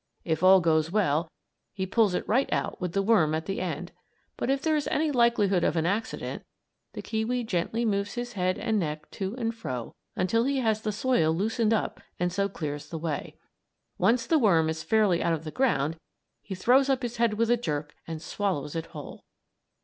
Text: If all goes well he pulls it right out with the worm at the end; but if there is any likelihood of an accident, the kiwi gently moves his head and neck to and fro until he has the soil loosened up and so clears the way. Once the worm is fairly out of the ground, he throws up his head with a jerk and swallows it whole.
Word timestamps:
If 0.25 0.41
all 0.41 0.61
goes 0.61 0.89
well 0.91 1.29
he 1.73 1.85
pulls 1.85 2.15
it 2.15 2.27
right 2.27 2.51
out 2.51 2.81
with 2.81 2.93
the 2.93 3.03
worm 3.03 3.35
at 3.35 3.45
the 3.45 3.61
end; 3.61 3.91
but 4.35 4.49
if 4.49 4.59
there 4.63 4.75
is 4.75 4.87
any 4.87 5.11
likelihood 5.11 5.63
of 5.63 5.75
an 5.75 5.85
accident, 5.85 6.41
the 6.93 7.03
kiwi 7.03 7.43
gently 7.43 7.85
moves 7.85 8.15
his 8.15 8.33
head 8.33 8.57
and 8.57 8.79
neck 8.79 9.11
to 9.11 9.35
and 9.35 9.53
fro 9.53 9.93
until 10.15 10.45
he 10.45 10.57
has 10.57 10.81
the 10.81 10.91
soil 10.91 11.31
loosened 11.35 11.71
up 11.71 12.01
and 12.19 12.33
so 12.33 12.49
clears 12.49 12.89
the 12.89 12.97
way. 12.97 13.37
Once 13.99 14.25
the 14.25 14.39
worm 14.39 14.69
is 14.69 14.81
fairly 14.81 15.21
out 15.21 15.33
of 15.33 15.43
the 15.43 15.51
ground, 15.51 15.97
he 16.41 16.55
throws 16.55 16.89
up 16.89 17.03
his 17.03 17.17
head 17.17 17.35
with 17.35 17.51
a 17.51 17.55
jerk 17.57 17.93
and 18.07 18.23
swallows 18.23 18.75
it 18.75 18.87
whole. 18.87 19.23